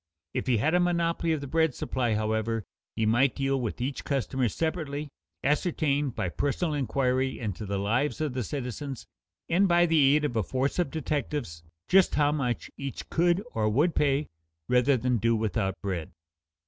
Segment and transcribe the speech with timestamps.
[0.33, 2.65] If he had a monopoly of the bread supply, however,
[2.95, 5.09] he might deal with each customer separately,
[5.43, 9.05] ascertain, by personal inquiry into the lives of the citizens
[9.47, 13.69] and by the aid of a force of detectives, just how much each could or
[13.69, 14.27] would pay
[14.67, 16.09] rather than do without bread.